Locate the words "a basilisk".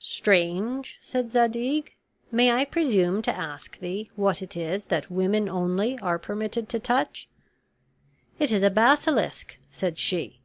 8.62-9.56